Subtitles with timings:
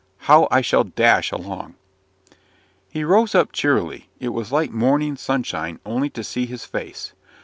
[0.25, 1.75] How I shall dash along!"
[2.89, 4.09] He rose up cheerily.
[4.19, 7.13] It was like morning sunshine only to see his face.